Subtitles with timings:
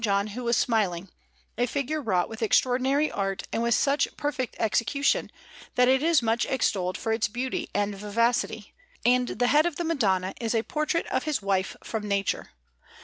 [0.03, 1.09] John who is smiling,
[1.59, 5.31] a figure wrought with extraordinary art and with such perfect execution,
[5.75, 8.73] that it is much extolled for its beauty and vivacity;
[9.05, 12.49] and the head of the Madonna is a portrait of his wife from nature.